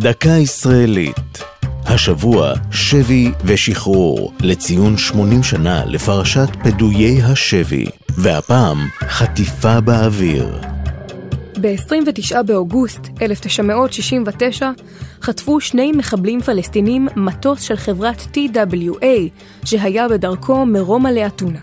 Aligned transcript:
דקה 0.00 0.30
ישראלית. 0.30 1.44
השבוע 1.84 2.52
שבי 2.70 3.30
ושחרור 3.44 4.32
לציון 4.40 4.96
80 4.96 5.42
שנה 5.42 5.84
לפרשת 5.86 6.48
פדויי 6.62 7.22
השבי, 7.22 7.86
והפעם 8.08 8.78
חטיפה 9.00 9.80
באוויר. 9.80 10.60
ב-29 11.60 12.42
באוגוסט 12.42 13.00
1969 13.22 14.70
חטפו 15.22 15.60
שני 15.60 15.92
מחבלים 15.92 16.40
פלסטינים 16.40 17.08
מטוס 17.16 17.60
של 17.60 17.76
חברת 17.76 18.26
TWA 18.34 19.06
שהיה 19.64 20.08
בדרכו 20.08 20.66
מרומא 20.66 21.08
לאתונה. 21.08 21.60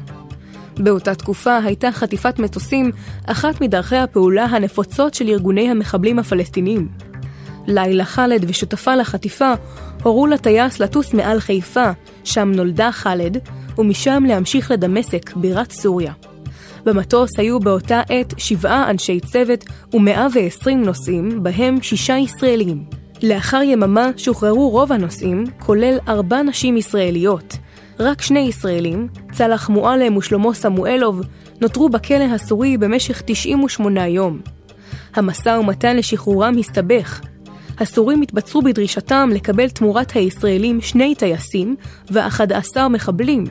באותה 0.78 1.16
תקופה 1.16 1.58
הייתה 1.58 1.92
חטיפת 1.92 2.40
מטוסים 2.40 2.92
אחת 3.26 3.62
מדרכי 3.62 3.98
הפעולה 3.98 4.46
הנפוצות 4.46 5.14
של 5.14 5.28
ארגוני 5.28 5.70
המחבלים 5.70 6.20
הפלסטינים. 6.20 6.88
לילה 7.68 8.05
ח'אלד 8.05 8.46
ושותפה 8.47 8.96
לחטיפה 8.96 9.54
הורו 10.04 10.28
לטייס 10.28 10.79
לטוס 10.79 11.14
מעל 11.14 11.39
חיפה, 11.39 11.92
שם 12.23 12.51
נולדה 12.51 12.92
ח'אלד, 12.92 13.37
ומשם 13.78 14.23
להמשיך 14.28 14.71
לדמשק, 14.71 15.36
בירת 15.36 15.71
סוריה. 15.71 16.14
במטוס 16.86 17.39
היו 17.39 17.59
באותה 17.59 18.01
עת 18.09 18.33
שבעה 18.37 18.89
אנשי 18.89 19.20
צוות 19.20 19.65
ו-120 19.93 20.70
נוסעים, 20.75 21.43
בהם 21.43 21.82
שישה 21.82 22.18
ישראלים. 22.18 22.83
לאחר 23.23 23.61
יממה 23.64 24.09
שוחררו 24.18 24.70
רוב 24.70 24.92
הנוסעים, 24.92 25.43
כולל 25.59 25.97
ארבע 26.07 26.42
נשים 26.42 26.78
ישראליות. 26.78 27.57
רק 28.00 28.21
שני 28.21 28.39
ישראלים, 28.39 29.07
צלח 29.32 29.70
מועלם 29.70 30.18
ושלמה 30.18 30.54
סמואלוב, 30.54 31.21
נותרו 31.61 31.89
בכלא 31.89 32.23
הסורי 32.23 32.78
במשך 32.78 33.22
98 33.25 34.08
יום. 34.08 34.39
המשא 35.16 35.58
ומתן 35.59 35.97
לשחרורם 35.97 36.58
הסתבך. 36.59 37.22
הסורים 37.80 38.22
התבצרו 38.22 38.61
בדרישתם 38.61 39.30
לקבל 39.34 39.70
תמורת 39.70 40.12
הישראלים 40.16 40.81
שני 40.81 41.16
טייסים 41.16 41.76
ו-11 42.12 42.88
מחבלים, 42.90 43.44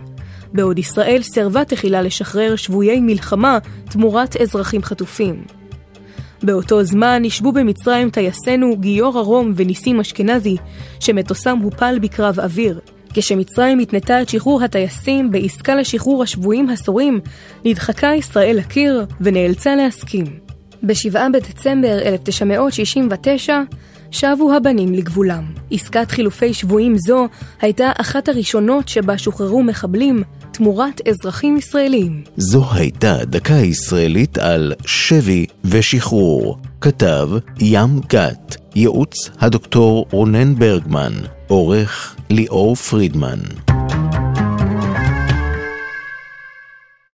בעוד 0.52 0.78
ישראל 0.78 1.22
סירבה 1.22 1.64
תחילה 1.64 2.02
לשחרר 2.02 2.56
שבויי 2.56 3.00
מלחמה 3.00 3.58
תמורת 3.90 4.36
אזרחים 4.36 4.82
חטופים. 4.82 5.44
באותו 6.42 6.84
זמן 6.84 7.18
נשבו 7.22 7.52
במצרים 7.52 8.10
טייסינו 8.10 8.76
גיורא 8.76 9.20
רום 9.20 9.52
וניסים 9.56 10.00
אשכנזי, 10.00 10.56
שמטוסם 11.00 11.58
הופל 11.58 11.98
בקרב 12.02 12.40
אוויר. 12.40 12.80
כשמצרים 13.14 13.78
התנתה 13.78 14.22
את 14.22 14.28
שחרור 14.28 14.62
הטייסים 14.62 15.30
בעסקה 15.30 15.74
לשחרור 15.74 16.22
השבויים 16.22 16.70
הסורים, 16.70 17.20
נדחקה 17.64 18.14
ישראל 18.14 18.56
לקיר 18.56 19.06
ונאלצה 19.20 19.76
להסכים. 19.76 20.24
ב-7 20.82 21.18
בדצמבר 21.32 21.98
1969 22.02 23.62
שבו 24.14 24.52
הבנים 24.56 24.94
לגבולם. 24.94 25.44
עסקת 25.70 26.10
חילופי 26.10 26.54
שבויים 26.54 26.98
זו 26.98 27.28
הייתה 27.60 27.92
אחת 28.00 28.28
הראשונות 28.28 28.88
שבה 28.88 29.18
שוחררו 29.18 29.62
מחבלים 29.62 30.22
תמורת 30.52 31.00
אזרחים 31.08 31.56
ישראלים. 31.56 32.22
זו 32.36 32.64
הייתה 32.72 33.24
דקה 33.24 33.54
ישראלית 33.54 34.38
על 34.38 34.72
שבי 34.86 35.46
ושחרור. 35.64 36.58
כתב 36.80 37.28
ים 37.60 38.00
גת, 38.08 38.56
ייעוץ 38.74 39.14
הדוקטור 39.40 40.06
רונן 40.10 40.54
ברגמן, 40.54 41.12
עורך 41.48 42.16
ליאור 42.30 42.74
פרידמן. 42.74 43.38